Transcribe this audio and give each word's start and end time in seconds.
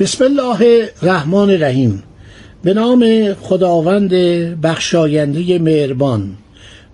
بسم 0.00 0.24
الله 0.24 0.90
الرحمن 1.02 1.50
الرحیم. 1.50 2.02
به 2.62 2.74
نام 2.74 3.34
خداوند 3.34 4.10
بخشاینده 4.62 5.58
مهربان. 5.58 6.36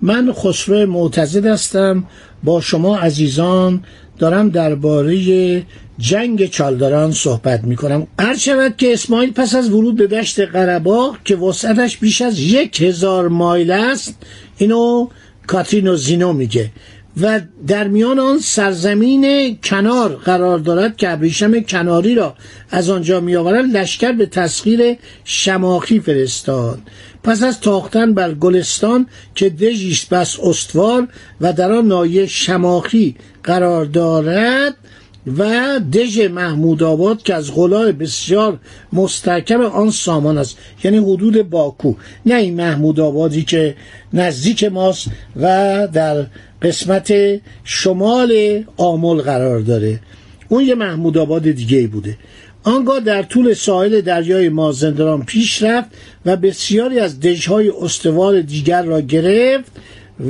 من 0.02 0.32
خسرو 0.32 0.86
معتزد 0.86 1.46
هستم. 1.46 2.04
با 2.44 2.60
شما 2.60 2.98
عزیزان 2.98 3.84
دارم 4.18 4.50
درباره 4.50 5.16
جنگ 5.98 6.46
چالداران 6.46 7.12
صحبت 7.12 7.64
می 7.64 7.76
کنم 7.76 8.06
هر 8.18 8.36
شود 8.36 8.76
که 8.76 8.92
اسماعیل 8.92 9.32
پس 9.32 9.54
از 9.54 9.70
ورود 9.70 9.96
به 9.96 10.06
دشت 10.06 10.40
قرباق 10.40 11.16
که 11.24 11.36
وسعتش 11.36 11.98
بیش 11.98 12.22
از 12.22 12.38
یک 12.38 12.82
هزار 12.82 13.28
مایل 13.28 13.70
است 13.70 14.14
اینو 14.58 15.08
کاترین 15.46 15.88
و 15.88 15.96
زینو 15.96 16.32
میگه. 16.32 16.70
و 17.20 17.40
در 17.66 17.88
میان 17.88 18.18
آن 18.18 18.38
سرزمین 18.38 19.58
کنار 19.64 20.16
قرار 20.16 20.58
دارد 20.58 20.96
که 20.96 21.10
ابریشم 21.10 21.60
کناری 21.60 22.14
را 22.14 22.34
از 22.70 22.90
آنجا 22.90 23.20
می 23.20 23.36
آورد 23.36 23.64
لشکر 23.64 24.12
به 24.12 24.26
تسخیر 24.26 24.96
شماخی 25.24 26.00
فرستاد. 26.00 26.78
پس 27.22 27.42
از 27.42 27.60
تاختن 27.60 28.14
بر 28.14 28.34
گلستان 28.34 29.06
که 29.34 29.50
دژیست 29.50 30.08
بس 30.08 30.40
استوار 30.40 31.08
و 31.40 31.52
در 31.52 31.72
آن 31.72 31.86
نایه 31.86 32.26
شماخی 32.26 33.16
قرار 33.44 33.84
دارد 33.84 34.74
و 35.38 35.80
دژ 35.92 36.20
محمود 36.20 36.82
آباد 36.82 37.22
که 37.22 37.34
از 37.34 37.54
غلای 37.54 37.92
بسیار 37.92 38.58
مستحکم 38.92 39.60
آن 39.60 39.90
سامان 39.90 40.38
است 40.38 40.58
یعنی 40.84 40.96
حدود 40.96 41.50
باکو. 41.50 41.94
نه 42.26 42.34
این 42.34 42.54
محمود 42.54 43.00
آبادی 43.00 43.42
که 43.42 43.74
نزدیک 44.12 44.64
ماست 44.64 45.08
و 45.36 45.88
در 45.92 46.26
قسمت 46.62 47.12
شمال 47.64 48.62
آمل 48.76 49.22
قرار 49.22 49.60
داره. 49.60 50.00
اون 50.48 50.64
یه 50.64 50.74
محمود 50.74 51.18
آباد 51.18 51.42
دیگه 51.42 51.86
بوده. 51.86 52.16
آنگاه 52.62 53.00
در 53.00 53.22
طول 53.22 53.54
ساحل 53.54 54.00
دریای 54.00 54.48
مازندران 54.48 55.24
پیش 55.24 55.62
رفت 55.62 55.88
و 56.26 56.36
بسیاری 56.36 56.98
از 56.98 57.20
دژهای 57.20 57.72
استوار 57.80 58.40
دیگر 58.40 58.82
را 58.82 59.00
گرفت 59.00 59.72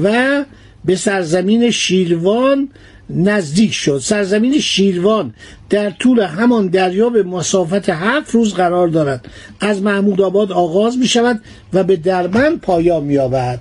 و 0.02 0.44
به 0.84 0.96
سرزمین 0.96 1.70
شیروان 1.70 2.68
نزدیک 3.10 3.72
شد. 3.72 3.98
سرزمین 3.98 4.60
شیروان 4.60 5.34
در 5.70 5.90
طول 5.90 6.20
همان 6.20 6.66
دریا 6.66 7.08
به 7.08 7.22
مسافت 7.22 7.88
هفت 7.88 8.30
روز 8.30 8.54
قرار 8.54 8.88
دارد. 8.88 9.26
از 9.60 9.82
محمود 9.82 10.20
آباد 10.20 10.52
آغاز 10.52 10.98
می 10.98 11.06
شود 11.06 11.40
و 11.72 11.84
به 11.84 11.96
دربند 11.96 12.60
پایان 12.60 13.04
می 13.04 13.14
یابد 13.14 13.60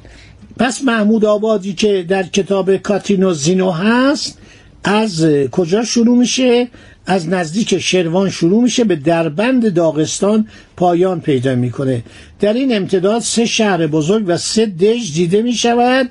پس 0.58 0.84
محمود 0.84 1.26
آبادی 1.26 1.74
که 1.74 2.06
در 2.10 2.24
کتاب 2.24 2.78
کاتینو 2.78 3.34
زینو 3.34 3.72
هست 3.72 4.38
از 4.84 5.26
کجا 5.52 5.84
شروع 5.84 6.18
میشه؟ 6.18 6.68
از 7.06 7.30
نزدیک 7.30 7.80
شروان 7.80 8.30
شروع 8.30 8.64
میشه 8.64 8.84
به 8.84 8.96
دربند 8.96 9.74
داغستان 9.74 10.48
پایان 10.78 11.22
پیدا 11.22 11.56
می‌کنه. 11.56 12.04
در 12.40 12.54
این 12.54 12.76
امتداد 12.76 13.22
سه 13.22 13.46
شهر 13.46 13.88
بزرگ 13.88 14.24
و 14.28 14.38
سه 14.38 14.66
دژ 14.66 15.14
دیده 15.14 15.42
می‌شود. 15.42 16.10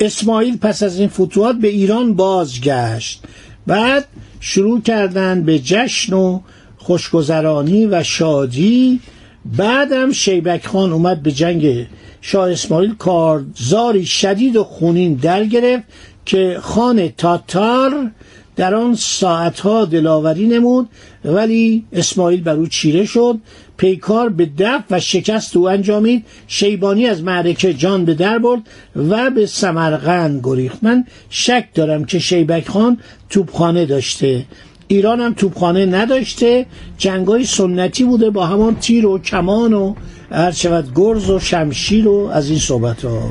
اسماعیل 0.00 0.56
پس 0.56 0.82
از 0.82 0.98
این 0.98 1.08
فتوحات 1.08 1.56
به 1.56 1.68
ایران 1.68 2.14
بازگشت. 2.14 3.22
بعد 3.66 4.06
شروع 4.40 4.80
کردن 4.80 5.42
به 5.42 5.58
جشن 5.58 6.12
و 6.12 6.40
خوشگذرانی 6.76 7.86
و 7.86 8.02
شادی. 8.02 9.00
بعدم 9.56 10.12
شیبک 10.12 10.66
خان 10.66 10.92
اومد 10.92 11.22
به 11.22 11.32
جنگ 11.32 11.86
شاه 12.20 12.50
اسماعیل 12.50 12.94
کارزاری 12.94 14.06
شدید 14.06 14.56
و 14.56 14.64
خونین 14.64 15.14
در 15.14 15.44
گرفت 15.44 15.84
که 16.26 16.58
خان 16.62 17.08
تاتار 17.08 18.10
در 18.56 18.74
آن 18.74 18.94
ساعتها 18.94 19.84
دلاوری 19.84 20.46
نمود 20.46 20.88
ولی 21.24 21.84
اسماعیل 21.92 22.42
بر 22.42 22.54
او 22.54 22.66
چیره 22.66 23.04
شد 23.04 23.38
پیکار 23.76 24.28
به 24.28 24.50
دف 24.58 24.82
و 24.90 25.00
شکست 25.00 25.56
او 25.56 25.68
انجامید 25.68 26.24
شیبانی 26.46 27.06
از 27.06 27.22
معرکه 27.22 27.74
جان 27.74 28.04
به 28.04 28.14
در 28.14 28.38
برد 28.38 28.60
و 28.96 29.30
به 29.30 29.46
سمرقند 29.46 30.40
گریخت. 30.44 30.78
من 30.82 31.04
شک 31.30 31.64
دارم 31.74 32.04
که 32.04 32.18
شیبک 32.18 32.68
خان 32.68 32.98
توپخانه 33.30 33.86
داشته. 33.86 34.44
ایران 34.88 35.20
هم 35.20 35.34
توپخانه 35.34 35.86
نداشته 35.86 36.66
جنگای 36.98 37.44
سنتی 37.44 38.04
بوده 38.04 38.30
با 38.30 38.46
همان 38.46 38.74
تیر 38.74 39.06
و 39.06 39.18
کمان 39.18 39.72
و 39.72 39.94
هر 40.30 40.50
شود 40.50 40.92
گرز 40.94 41.30
و 41.30 41.38
شمشیر 41.38 42.08
و 42.08 42.30
از 42.32 42.50
این 42.50 42.58
صحبت 42.58 43.04
ها 43.04 43.30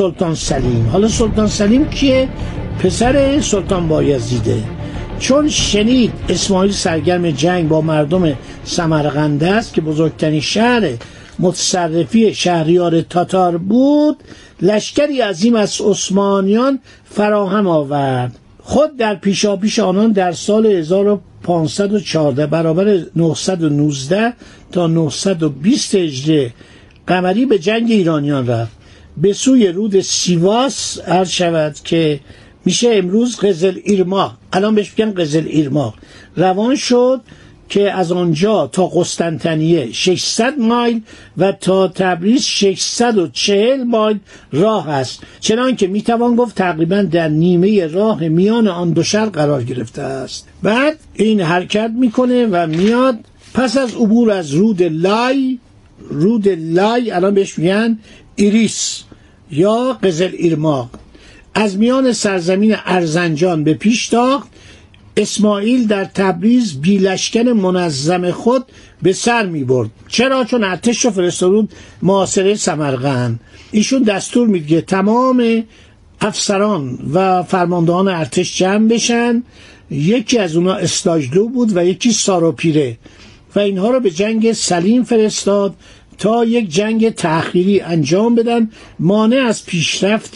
سلطان 0.00 0.34
سلیم. 0.34 0.88
حالا 0.92 1.08
سلطان 1.08 1.46
سلیم 1.48 1.88
کیه؟ 1.88 2.28
پسر 2.78 3.40
سلطان 3.40 3.88
بایزیده. 3.88 4.62
چون 5.18 5.48
شنید 5.48 6.12
اسماعیل 6.28 6.72
سرگرم 6.72 7.30
جنگ 7.30 7.68
با 7.68 7.80
مردم 7.80 8.36
سمرقنده 8.64 9.50
است 9.50 9.74
که 9.74 9.80
بزرگترین 9.80 10.40
شهر 10.40 10.90
متصرفی 11.38 12.34
شهریار 12.34 13.00
تاتار 13.00 13.58
بود 13.58 14.16
لشکری 14.62 15.20
عظیم 15.20 15.54
از 15.54 15.80
عثمانیان 15.80 16.78
فراهم 17.04 17.66
آورد. 17.66 18.38
خود 18.62 18.96
در 18.96 19.14
پیشاپیش 19.14 19.78
آنان 19.78 20.12
در 20.12 20.32
سال 20.32 20.66
1514 20.66 22.46
برابر 22.46 22.98
919 23.16 24.32
تا 24.72 24.86
920 24.86 25.94
هجری 25.94 26.50
قمری 27.06 27.46
به 27.46 27.58
جنگ 27.58 27.90
ایرانیان 27.90 28.46
رفت. 28.46 28.79
به 29.16 29.32
سوی 29.32 29.68
رود 29.68 30.00
سیواس 30.00 30.98
عرض 30.98 31.28
شود 31.28 31.76
که 31.84 32.20
میشه 32.64 32.90
امروز 32.92 33.36
قزل 33.36 33.78
ایرما 33.84 34.32
الان 34.52 34.74
بهش 34.74 34.92
میگن 34.98 35.14
قزل 35.14 35.46
ایرما. 35.46 35.94
روان 36.36 36.76
شد 36.76 37.20
که 37.68 37.92
از 37.92 38.12
آنجا 38.12 38.66
تا 38.66 38.86
قسطنطنیه 38.86 39.92
600 39.92 40.58
مایل 40.58 41.00
و 41.38 41.52
تا 41.52 41.88
تبریز 41.88 42.42
640 42.42 43.82
مایل 43.82 44.18
راه 44.52 44.88
است. 44.88 45.22
چنان 45.40 45.76
که 45.76 45.86
می‌توان 45.86 46.36
گفت 46.36 46.54
تقریبا 46.54 47.02
در 47.02 47.28
نیمه 47.28 47.86
راه 47.86 48.28
میان 48.28 48.68
آن 48.68 48.90
دو 48.90 49.02
شهر 49.02 49.26
قرار 49.26 49.62
گرفته 49.62 50.02
است. 50.02 50.48
بعد 50.62 50.96
این 51.14 51.40
حرکت 51.40 51.90
می‌کنه 51.98 52.46
و 52.46 52.66
میاد 52.66 53.18
پس 53.54 53.76
از 53.76 53.94
عبور 53.94 54.30
از 54.30 54.54
رود 54.54 54.82
لای 54.82 55.58
رود 56.10 56.48
لای 56.48 57.10
الان 57.10 57.34
بهش 57.34 57.58
میگن 57.58 57.98
ایریس 58.40 59.02
یا 59.50 59.98
قزل 60.02 60.30
ایرماق 60.32 60.90
از 61.54 61.78
میان 61.78 62.12
سرزمین 62.12 62.76
ارزنجان 62.84 63.64
به 63.64 63.74
پیش 63.74 64.08
تاخت 64.08 64.48
اسماعیل 65.16 65.86
در 65.86 66.04
تبریز 66.04 66.80
بی 66.80 66.97
لشکر 66.97 67.48
منظم 67.48 68.30
خود 68.30 68.64
به 69.02 69.12
سر 69.12 69.46
می 69.46 69.64
برد. 69.64 69.90
چرا؟ 70.08 70.44
چون 70.44 70.64
ارتش 70.64 71.04
رو 71.04 71.10
فرستاد 71.10 71.68
محاصره 72.02 72.54
سمرقند. 72.54 73.40
ایشون 73.70 74.02
دستور 74.02 74.48
میده 74.48 74.80
تمام 74.80 75.64
افسران 76.20 76.98
و 77.14 77.42
فرماندهان 77.42 78.08
ارتش 78.08 78.58
جمع 78.58 78.88
بشن. 78.88 79.42
یکی 79.90 80.38
از 80.38 80.56
اونا 80.56 80.74
استاجلو 80.74 81.48
بود 81.48 81.76
و 81.76 81.84
یکی 81.84 82.12
ساروپیره 82.12 82.98
و 83.56 83.58
اینها 83.58 83.90
رو 83.90 84.00
به 84.00 84.10
جنگ 84.10 84.52
سلیم 84.52 85.04
فرستاد 85.04 85.74
تا 86.20 86.44
یک 86.44 86.68
جنگ 86.68 87.10
تأخیری 87.10 87.80
انجام 87.80 88.34
بدن 88.34 88.70
مانع 88.98 89.36
از 89.36 89.66
پیشرفت 89.66 90.34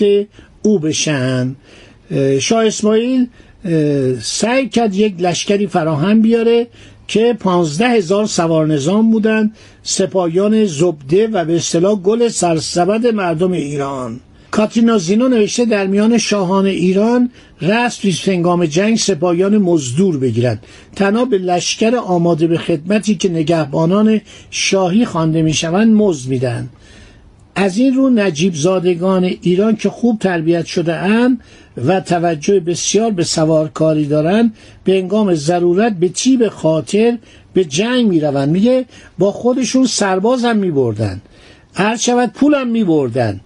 او 0.63 0.79
بشن. 0.79 1.57
شاه 2.41 2.67
اسماعیل 2.67 3.27
سعی 4.23 4.69
کرد 4.69 4.95
یک 4.95 5.15
لشکری 5.19 5.67
فراهم 5.67 6.23
بیاره 6.23 6.67
که 7.07 7.37
پانزده 7.41 7.89
هزار 7.89 8.27
سوار 8.27 8.67
نظام 8.67 9.11
بودند 9.11 9.57
سپاهیان 9.83 10.65
زبده 10.65 11.27
و 11.27 11.45
به 11.45 11.57
اصطلاح 11.57 11.95
گل 11.95 12.29
سرسبد 12.29 13.07
مردم 13.07 13.53
ایران. 13.53 14.21
کاتینازینو 14.55 15.29
نوشته 15.29 15.65
در 15.65 15.87
میان 15.87 16.19
شاهان 16.19 16.67
ایران 16.67 17.31
رست 17.63 18.01
پیش 18.01 18.29
هنگام 18.29 18.67
جنگ 18.67 18.97
سپاهیان 18.97 19.59
مزدور 19.59 20.19
بگیرند 20.19 20.63
تنها 20.97 21.25
به 21.25 21.39
لشکر 21.39 21.97
آماده 21.97 22.47
به 22.47 22.59
خدمتی 22.59 23.15
که 23.15 23.29
نگهبانان 23.29 24.21
شاهی 24.51 25.05
خوانده 25.05 25.43
می‌شوند 25.43 25.95
مزد 25.95 26.29
میدن 26.29 26.69
از 27.55 27.79
این 27.79 27.95
رو 27.95 28.11
نجیب 28.11 28.55
زادگان 28.55 29.25
ایران 29.25 29.77
که 29.77 29.91
خوب 29.91 30.19
تربیت 30.19 30.67
شده 30.67 30.95
اند 30.95 31.41
و 31.87 32.01
توجه 32.01 32.61
بسیار 32.61 33.11
به 33.11 33.25
سوارکاری 33.25 34.07
دارند 34.07 34.55
به 34.85 34.99
انگام 34.99 35.35
ضرورت 35.35 35.93
به 35.93 36.09
تیب 36.09 36.49
خاطر 36.49 37.19
به 37.55 37.65
جنگ 37.65 38.07
می 38.07 38.21
روند 38.21 38.49
میگه 38.49 38.85
با 39.19 39.33
خودشون 39.33 39.87
سرباز 39.87 40.45
هم 40.45 40.57
می 40.57 40.71
بردن 40.71 41.21
هر 41.75 41.97
شود 41.97 42.33
پول 42.33 42.55
هم 42.55 42.69
می 42.69 42.85
بردن 42.85 43.41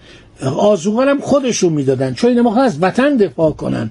آزوغان 0.46 1.08
هم 1.08 1.20
خودشون 1.20 1.72
می‌دادن. 1.72 2.14
چون 2.14 2.30
اینا 2.30 2.62
از 2.62 2.78
وطن 2.82 3.16
دفاع 3.16 3.52
کنن. 3.52 3.90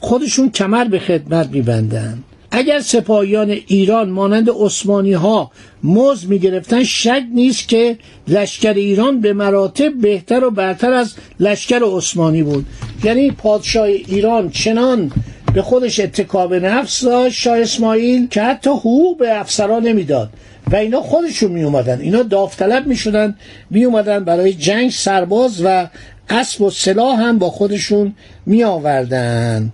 خودشون 0.00 0.50
کمر 0.50 0.84
به 0.84 0.98
خدمت 0.98 1.48
میبندن. 1.48 2.18
اگر 2.50 2.80
سپاهیان 2.80 3.50
ایران 3.50 4.10
مانند 4.10 4.50
عثمانی 4.50 5.12
ها 5.12 5.50
موز 5.82 6.28
می 6.28 6.38
گرفتن 6.38 6.84
شک 6.84 7.22
نیست 7.34 7.68
که 7.68 7.98
لشکر 8.28 8.72
ایران 8.72 9.20
به 9.20 9.32
مراتب 9.32 9.92
بهتر 10.00 10.44
و 10.44 10.50
برتر 10.50 10.92
از 10.92 11.14
لشکر 11.40 11.80
عثمانی 11.84 12.42
بود. 12.42 12.66
یعنی 13.04 13.30
پادشاه 13.30 13.86
ایران 13.86 14.50
چنان 14.50 15.12
به 15.54 15.62
خودش 15.62 16.00
اتکا 16.00 16.46
به 16.46 16.60
نفس 16.60 17.04
داشت 17.04 17.40
شاه 17.40 17.58
اسماعیل 17.58 18.28
که 18.28 18.42
حتی 18.42 18.70
حقوق 18.70 19.18
به 19.18 19.40
افسران 19.40 19.82
نمی‌داد. 19.82 20.30
و 20.70 20.76
اینا 20.76 21.00
خودشون 21.00 21.52
می 21.52 21.62
اومدن 21.62 22.00
اینا 22.00 22.22
داوطلب 22.22 22.86
می 22.86 22.96
شدن 22.96 23.36
می 23.70 23.84
اومدن 23.84 24.24
برای 24.24 24.54
جنگ 24.54 24.90
سرباز 24.90 25.62
و 25.64 25.88
اسب 26.28 26.62
و 26.62 26.70
سلاح 26.70 27.20
هم 27.20 27.38
با 27.38 27.50
خودشون 27.50 28.14
می 28.46 28.64
آوردن 28.64 29.72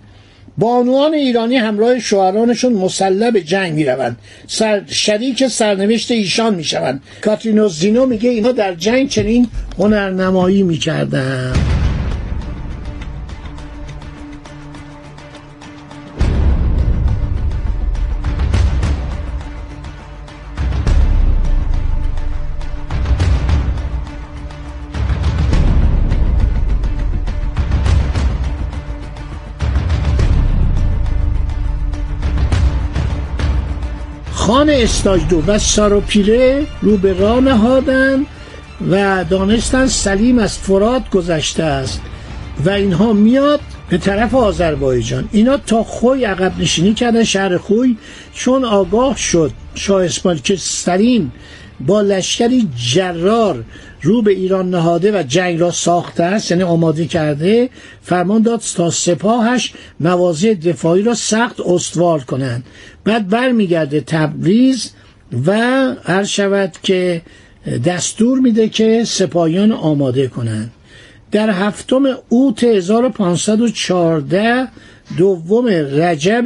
بانوان 0.57 1.13
ایرانی 1.13 1.55
همراه 1.55 1.99
شوهرانشون 1.99 2.73
مسلح 2.73 3.31
جنگ 3.31 3.73
می 3.73 3.85
روند 3.85 4.17
سر 4.47 4.81
شریک 4.87 5.47
سرنوشت 5.47 6.11
ایشان 6.11 6.55
می 6.55 6.63
شوند 6.63 7.01
کاترینوزینو 7.21 8.05
میگه 8.05 8.29
اینا 8.29 8.51
در 8.51 8.75
جنگ 8.75 9.09
چنین 9.09 9.47
هنرنمایی 9.77 10.63
می 10.63 10.77
کردن. 10.77 11.78
خان 34.49 34.69
استاجدو 34.69 35.43
و 35.47 35.59
ساروپیره 35.59 36.65
رو 36.81 36.97
به 36.97 37.13
راه 37.13 37.39
نهادند 37.39 38.25
و 38.91 39.25
دانستن 39.29 39.87
سلیم 39.87 40.39
از 40.39 40.57
فرات 40.57 41.09
گذشته 41.09 41.63
است 41.63 42.01
و 42.65 42.69
اینها 42.69 43.13
میاد 43.13 43.59
به 43.89 43.97
طرف 43.97 44.35
آذربایجان. 44.35 45.29
اینا 45.31 45.57
تا 45.57 45.83
خوی 45.83 46.25
عقب 46.25 46.59
نشینی 46.59 46.93
کردن 46.93 47.23
شهر 47.23 47.57
خوی 47.57 47.97
چون 48.33 48.65
آگاه 48.65 49.17
شد. 49.17 49.51
شاه 49.75 50.05
اسماعیل 50.05 50.41
که 50.41 50.55
سلیم 50.55 51.31
با 51.87 52.01
لشکری 52.01 52.67
جرار 52.93 53.63
رو 54.01 54.21
به 54.21 54.31
ایران 54.31 54.69
نهاده 54.69 55.19
و 55.19 55.23
جنگ 55.23 55.59
را 55.59 55.71
ساخته 55.71 56.23
است 56.23 56.51
یعنی 56.51 56.63
آماده 56.63 57.05
کرده 57.05 57.69
فرمان 58.01 58.41
داد 58.41 58.61
تا 58.75 58.89
سپاهش 58.89 59.73
مواضع 59.99 60.53
دفاعی 60.53 61.01
را 61.01 61.13
سخت 61.13 61.59
استوار 61.59 62.23
کنند. 62.23 62.63
بعد 63.03 63.29
برمیگرده 63.29 64.01
تبریز 64.01 64.91
و 65.45 65.53
هر 66.03 66.23
شود 66.23 66.71
که 66.83 67.21
دستور 67.85 68.39
میده 68.39 68.69
که 68.69 69.03
سپاهیان 69.05 69.71
آماده 69.71 70.27
کنند. 70.27 70.71
در 71.31 71.49
هفتم 71.49 72.03
اوت 72.29 72.63
1514 72.63 74.67
دوم 75.17 75.67
رجب 75.91 76.45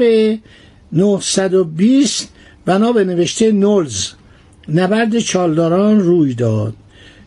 920 0.91 2.29
بنا 2.65 2.91
به 2.91 3.03
نوشته 3.03 3.51
نولز 3.51 4.09
نبرد 4.69 5.19
چالداران 5.19 5.99
روی 5.99 6.33
داد. 6.33 6.73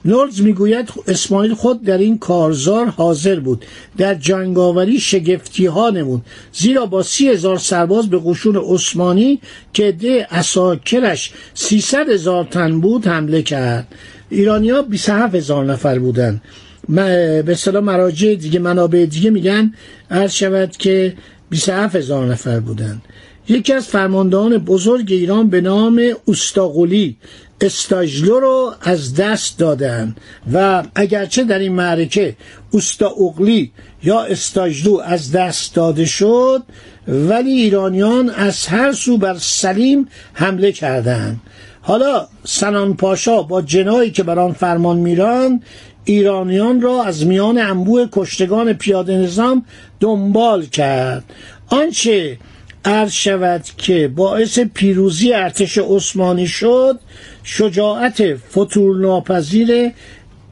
نولز 0.04 0.40
می‌گوید 0.40 0.88
اسماعیل 1.08 1.54
خود 1.54 1.82
در 1.82 1.98
این 1.98 2.18
کارزار 2.18 2.86
حاضر 2.86 3.40
بود. 3.40 3.64
در 3.98 4.14
جنگاوری 4.14 5.00
شگفتی 5.00 5.66
ها 5.66 5.90
نمود 5.90 6.22
زیرا 6.52 6.86
با 6.86 7.02
سی 7.02 7.28
هزار 7.28 7.58
سرباز 7.58 8.10
به 8.10 8.20
قشون 8.24 8.56
عثمانی 8.56 9.40
که 9.72 9.92
ده 9.92 10.26
اساکرش 10.30 11.32
سیصد 11.54 12.08
هزار 12.08 12.44
تن 12.44 12.80
بود 12.80 13.06
حمله 13.06 13.42
کرد. 13.42 13.86
ایرانیا 14.30 14.82
27 14.82 15.34
هزار 15.34 15.64
نفر 15.64 15.98
بودند. 15.98 16.42
به 16.88 17.44
اصطلاح 17.48 17.82
مراجع 17.82 18.34
دیگه 18.34 18.58
منابع 18.58 19.06
دیگه 19.06 19.30
میگن 19.30 19.74
عرض 20.10 20.32
شود 20.32 20.76
که 20.76 21.14
27 21.50 21.96
هزار 21.96 22.26
نفر 22.26 22.60
بودند. 22.60 23.02
یکی 23.48 23.72
از 23.72 23.86
فرماندهان 23.86 24.58
بزرگ 24.58 25.12
ایران 25.12 25.50
به 25.50 25.60
نام 25.60 26.02
استاغولی 26.28 27.16
استاجلو 27.60 28.40
رو 28.40 28.74
از 28.80 29.14
دست 29.14 29.58
دادن 29.58 30.16
و 30.52 30.82
اگرچه 30.94 31.44
در 31.44 31.58
این 31.58 31.72
معرکه 31.72 32.36
اوستاغلی 32.70 33.72
یا 34.02 34.22
استاجلو 34.22 35.00
از 35.04 35.32
دست 35.32 35.74
داده 35.74 36.04
شد 36.04 36.62
ولی 37.08 37.50
ایرانیان 37.50 38.30
از 38.30 38.66
هر 38.66 38.92
سو 38.92 39.18
بر 39.18 39.36
سلیم 39.38 40.08
حمله 40.32 40.72
کردند 40.72 41.40
حالا 41.80 42.28
سنان 42.44 42.96
پاشا 42.96 43.42
با 43.42 43.62
جنایی 43.62 44.10
که 44.10 44.22
بر 44.22 44.38
آن 44.38 44.52
فرمان 44.52 44.96
میران 44.96 45.62
ایرانیان 46.04 46.80
را 46.80 47.04
از 47.04 47.26
میان 47.26 47.58
انبوه 47.58 48.08
کشتگان 48.12 48.72
پیاده 48.72 49.16
نظام 49.16 49.64
دنبال 50.00 50.64
کرد. 50.66 51.24
آنچه 51.66 52.38
عرض 52.86 53.12
شود 53.12 53.64
که 53.76 54.08
باعث 54.08 54.58
پیروزی 54.58 55.32
ارتش 55.32 55.78
عثمانی 55.78 56.46
شد 56.46 56.98
شجاعت 57.44 58.34
فتور 58.34 58.96
ناپذیر 58.96 59.92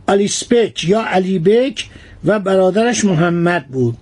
الیسبک 0.09 0.85
یا 0.85 1.05
علیبک 1.07 1.89
و 2.25 2.41
برادرش 2.41 3.05
محمد 3.05 3.67
بود. 3.67 3.97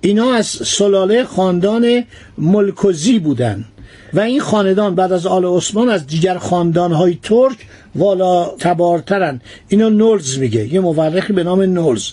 اینا 0.00 0.34
از 0.34 0.46
سلاله 0.46 1.24
خاندان 1.24 2.04
ملکوزی 2.38 3.18
بودند 3.18 3.64
و 4.12 4.20
این 4.20 4.40
خاندان 4.40 4.94
بعد 4.94 5.12
از 5.12 5.26
آل 5.26 5.44
عثمان 5.44 5.88
از 5.88 6.06
دیگر 6.06 6.38
خاندانهای 6.38 7.18
ترک 7.22 7.56
والا 7.94 8.44
تبارترن. 8.58 9.40
اینو 9.68 9.90
نولز 9.90 10.38
میگه 10.38 10.74
یه 10.74 10.80
مورخی 10.80 11.32
به 11.32 11.44
نام 11.44 11.62
نولز. 11.62 12.10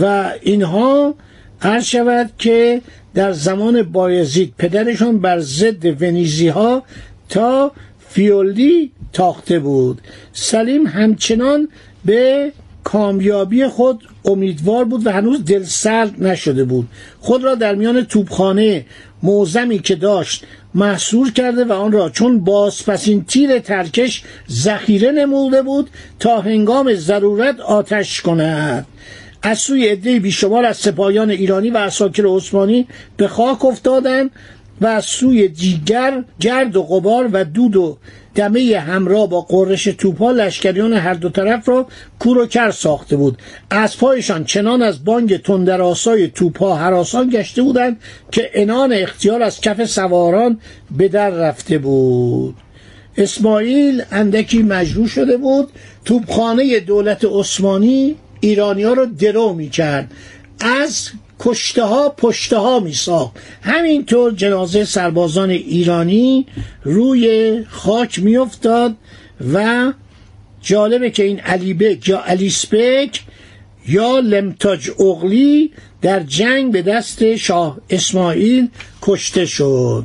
و 0.00 0.32
اینها 0.42 1.14
هر 1.60 1.80
شود 1.80 2.30
که 2.38 2.82
در 3.14 3.32
زمان 3.32 3.82
بایزید 3.82 4.54
پدرشان 4.58 5.18
بر 5.18 5.40
ضد 5.40 6.02
ونیزی 6.02 6.48
ها 6.48 6.82
تا 7.28 7.72
فیولی 8.08 8.92
تاخته 9.12 9.58
بود. 9.58 10.00
سلیم 10.32 10.86
همچنان 10.86 11.68
به 12.04 12.52
کامیابی 12.84 13.66
خود 13.66 14.08
امیدوار 14.24 14.84
بود 14.84 15.06
و 15.06 15.10
هنوز 15.10 15.44
دلسرد 15.44 16.22
نشده 16.22 16.64
بود. 16.64 16.88
خود 17.20 17.44
را 17.44 17.54
در 17.54 17.74
میان 17.74 18.04
توپخانه 18.04 18.86
موزمی 19.22 19.78
که 19.78 19.94
داشت 19.94 20.44
محصور 20.74 21.30
کرده 21.30 21.64
و 21.64 21.72
آن 21.72 21.92
را 21.92 22.10
چون 22.10 22.40
بازپسین 22.40 23.24
تیر 23.24 23.58
ترکش 23.58 24.22
ذخیره 24.50 25.10
نموده 25.10 25.62
بود 25.62 25.90
تا 26.18 26.40
هنگام 26.40 26.94
ضرورت 26.94 27.60
آتش 27.60 28.20
کند. 28.20 28.86
از 29.42 29.58
سوی 29.58 29.88
عده 29.88 30.20
بیشمار 30.20 30.64
از 30.64 30.76
سپاهیان 30.76 31.30
ایرانی 31.30 31.70
و 31.70 31.76
اساکر 31.76 32.26
عثمانی 32.26 32.88
به 33.16 33.28
خاک 33.28 33.64
افتادند 33.64 34.30
و 34.80 34.86
از 34.86 35.04
سوی 35.04 35.48
دیگر 35.48 36.24
گرد 36.40 36.76
و 36.76 36.82
غبار 36.82 37.28
و 37.32 37.44
دود 37.44 37.76
و 37.76 37.98
دمه 38.34 38.78
همراه 38.78 39.28
با 39.28 39.40
قررش 39.40 39.84
توپا 39.84 40.30
لشکریان 40.30 40.92
هر 40.92 41.14
دو 41.14 41.28
طرف 41.28 41.68
را 41.68 41.86
کور 42.18 42.38
و 42.38 42.46
کر 42.46 42.70
ساخته 42.70 43.16
بود. 43.16 43.38
از 43.70 43.98
پایشان 43.98 44.44
چنان 44.44 44.82
از 44.82 45.04
بانگ 45.04 45.36
تندراسای 45.36 46.28
توپا 46.28 46.76
حراسان 46.76 47.30
گشته 47.30 47.62
بودند 47.62 48.00
که 48.32 48.50
انان 48.54 48.92
اختیار 48.92 49.42
از 49.42 49.60
کف 49.60 49.84
سواران 49.84 50.60
به 50.90 51.08
در 51.08 51.30
رفته 51.30 51.78
بود. 51.78 52.54
اسماعیل 53.16 54.02
اندکی 54.10 54.62
مجروح 54.62 55.06
شده 55.06 55.36
بود. 55.36 55.68
توپخانه 56.04 56.80
دولت 56.80 57.24
عثمانی 57.24 58.16
ایرانی 58.40 58.82
ها 58.82 58.92
رو 58.92 59.06
درو 59.06 59.52
می 59.52 59.68
کرد 59.68 60.12
از 60.60 61.10
کشته 61.40 61.84
ها 61.84 62.08
پشته 62.08 62.56
ها 62.56 62.80
می 62.80 62.92
ساخت 62.94 63.36
همینطور 63.62 64.32
جنازه 64.32 64.84
سربازان 64.84 65.50
ایرانی 65.50 66.46
روی 66.84 67.64
خاک 67.68 68.18
می 68.18 68.36
افتاد 68.36 68.94
و 69.54 69.92
جالبه 70.62 71.10
که 71.10 71.22
این 71.22 71.40
علیبک 71.40 72.08
یا 72.08 72.22
علیسبک 72.26 73.22
یا 73.88 74.18
لمتاج 74.18 74.90
اغلی 75.00 75.72
در 76.02 76.20
جنگ 76.20 76.72
به 76.72 76.82
دست 76.82 77.36
شاه 77.36 77.78
اسماعیل 77.90 78.68
کشته 79.02 79.46
شد. 79.46 80.04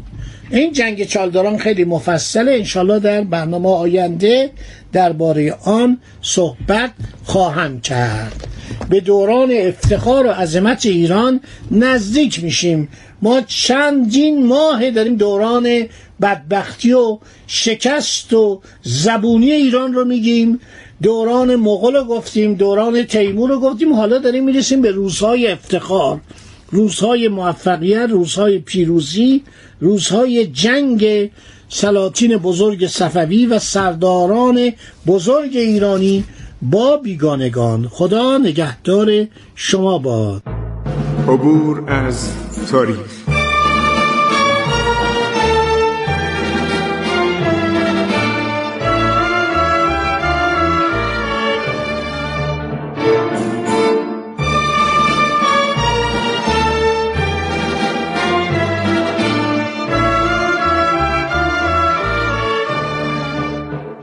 این 0.50 0.74
جنگ 0.74 1.04
چالداران 1.04 1.58
خیلی 1.58 1.84
مفصله. 1.84 2.52
انشالله 2.52 3.00
در 3.00 3.22
برنامه 3.22 3.70
آینده 3.70 4.52
درباره 4.94 5.54
آن 5.64 5.98
صحبت 6.22 6.92
خواهم 7.24 7.82
کرد. 7.82 8.48
به 8.90 9.00
دوران 9.00 9.52
افتخار 9.52 10.26
و 10.26 10.30
عظمت 10.30 10.86
ایران 10.86 11.40
نزدیک 11.72 12.44
میشیم. 12.44 12.90
ما 13.22 13.42
چندین 13.42 14.46
ماه 14.46 14.92
داریم 14.92 15.16
دوران 15.16 15.86
بدبختی 16.22 16.94
و 16.94 17.20
شکست 17.48 18.34
و 18.34 18.62
زبونی 18.84 19.52
ایران 19.52 19.94
رو 19.94 20.06
میگیم. 20.06 20.60
دوران 21.04 21.56
مغول 21.56 21.96
رو 21.96 22.04
گفتیم 22.04 22.54
دوران 22.54 23.04
تیمور 23.04 23.50
رو 23.50 23.60
گفتیم. 23.60 23.94
حالا 23.94 24.18
داریم 24.18 24.44
می‌رسیم 24.44 24.82
به 24.82 24.92
روزهای 24.92 25.52
افتخار. 25.52 26.20
روزهای 26.72 27.28
موفقیت 27.28 28.08
روزهای 28.10 28.60
پیروزی 28.60 29.44
روزهای 29.80 30.48
جنگ 30.48 31.30
سلاطین 31.70 32.38
بزرگ 32.38 32.88
صفوی 32.88 33.46
و 33.46 33.60
سرداران 33.60 34.72
بزرگ 35.08 35.52
ایرانی 35.56 36.24
با 36.62 36.98
بیگانگان. 36.98 37.88
خدا 37.88 38.38
نگهدار 38.38 39.28
شما 39.56 39.98
باد. 39.98 40.42
عبور 41.28 41.84
از 41.88 42.30
تاریخ. 42.72 43.23